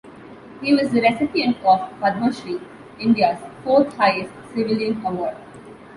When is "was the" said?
0.73-0.99